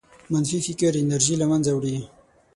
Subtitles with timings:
[0.31, 1.97] منفي فکر انرژي له منځه وړي.